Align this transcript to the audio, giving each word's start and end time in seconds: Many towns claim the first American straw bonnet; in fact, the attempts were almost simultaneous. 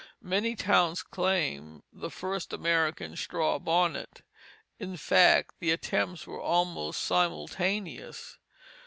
Many 0.23 0.55
towns 0.55 1.03
claim 1.03 1.83
the 1.93 2.09
first 2.09 2.53
American 2.53 3.15
straw 3.15 3.59
bonnet; 3.59 4.23
in 4.79 4.97
fact, 4.97 5.53
the 5.59 5.69
attempts 5.69 6.25
were 6.25 6.41
almost 6.41 7.03
simultaneous. 7.03 8.39